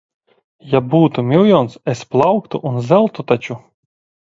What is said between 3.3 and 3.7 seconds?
taču.